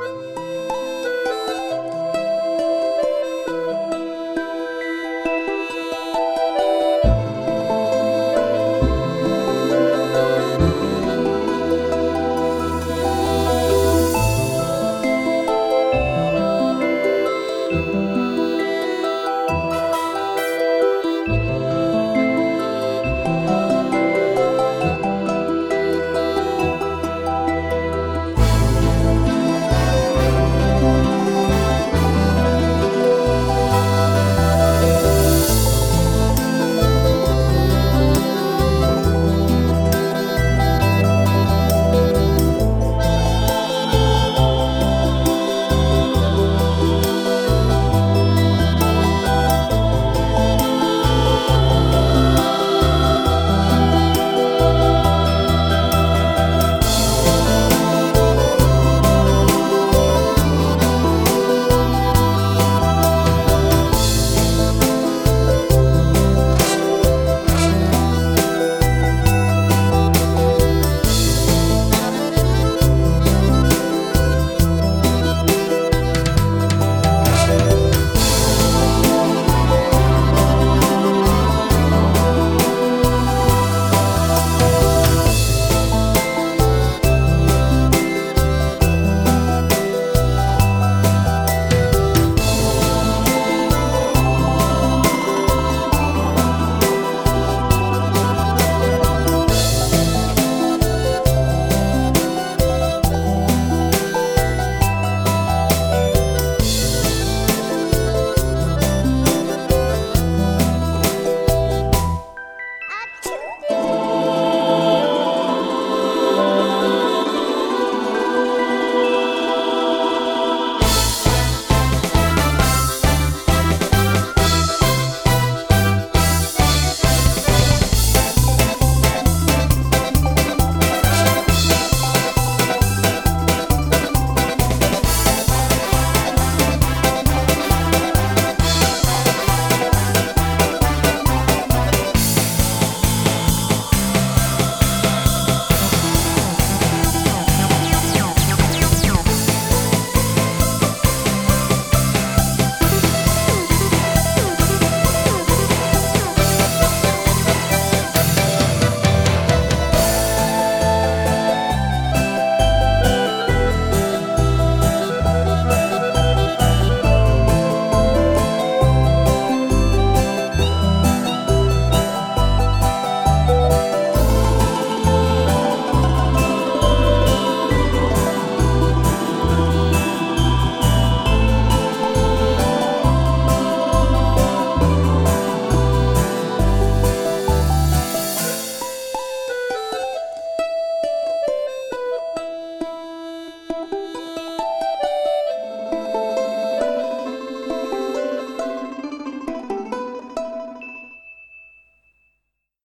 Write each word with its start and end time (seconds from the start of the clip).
Bye. 0.00 0.29